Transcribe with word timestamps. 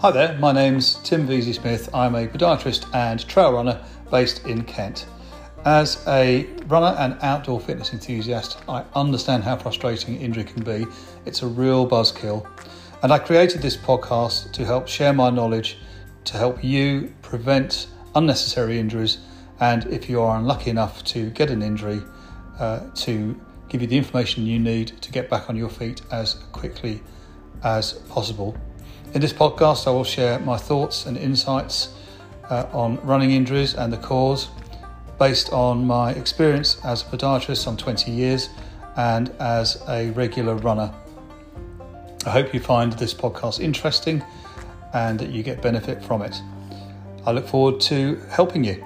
Hi 0.00 0.12
there, 0.12 0.38
my 0.38 0.52
name's 0.52 0.94
Tim 1.02 1.26
Veazey 1.26 1.52
Smith. 1.52 1.92
I'm 1.92 2.14
a 2.14 2.28
podiatrist 2.28 2.94
and 2.94 3.26
trail 3.26 3.52
runner 3.52 3.84
based 4.12 4.46
in 4.46 4.62
Kent. 4.62 5.06
As 5.64 6.06
a 6.06 6.44
runner 6.68 6.96
and 7.00 7.18
outdoor 7.20 7.58
fitness 7.58 7.92
enthusiast, 7.92 8.58
I 8.68 8.84
understand 8.94 9.42
how 9.42 9.56
frustrating 9.56 10.20
injury 10.20 10.44
can 10.44 10.62
be. 10.62 10.86
It's 11.26 11.42
a 11.42 11.48
real 11.48 11.84
buzzkill. 11.84 12.46
And 13.02 13.12
I 13.12 13.18
created 13.18 13.60
this 13.60 13.76
podcast 13.76 14.52
to 14.52 14.64
help 14.64 14.86
share 14.86 15.12
my 15.12 15.30
knowledge 15.30 15.78
to 16.26 16.36
help 16.36 16.62
you 16.62 17.12
prevent 17.22 17.88
unnecessary 18.14 18.78
injuries. 18.78 19.18
And 19.58 19.84
if 19.86 20.08
you 20.08 20.20
are 20.20 20.38
unlucky 20.38 20.70
enough 20.70 21.02
to 21.06 21.28
get 21.30 21.50
an 21.50 21.60
injury, 21.60 22.00
uh, 22.60 22.88
to 22.94 23.40
give 23.68 23.82
you 23.82 23.88
the 23.88 23.98
information 23.98 24.46
you 24.46 24.60
need 24.60 25.02
to 25.02 25.10
get 25.10 25.28
back 25.28 25.50
on 25.50 25.56
your 25.56 25.68
feet 25.68 26.02
as 26.12 26.34
quickly 26.52 27.02
as 27.64 27.94
possible. 28.08 28.56
In 29.14 29.20
this 29.20 29.32
podcast, 29.32 29.86
I 29.86 29.90
will 29.90 30.04
share 30.04 30.38
my 30.40 30.56
thoughts 30.56 31.06
and 31.06 31.16
insights 31.16 31.94
uh, 32.50 32.66
on 32.72 32.98
running 33.04 33.30
injuries 33.30 33.74
and 33.74 33.92
the 33.92 33.96
cause 33.96 34.48
based 35.18 35.52
on 35.52 35.86
my 35.86 36.12
experience 36.12 36.78
as 36.84 37.02
a 37.02 37.04
podiatrist, 37.06 37.58
some 37.58 37.76
20 37.76 38.10
years, 38.10 38.50
and 38.96 39.30
as 39.40 39.82
a 39.88 40.10
regular 40.10 40.54
runner. 40.54 40.92
I 42.26 42.30
hope 42.30 42.52
you 42.52 42.60
find 42.60 42.92
this 42.94 43.14
podcast 43.14 43.60
interesting 43.60 44.22
and 44.92 45.18
that 45.18 45.30
you 45.30 45.42
get 45.42 45.62
benefit 45.62 46.02
from 46.02 46.22
it. 46.22 46.40
I 47.26 47.32
look 47.32 47.46
forward 47.46 47.80
to 47.82 48.16
helping 48.30 48.64
you. 48.64 48.84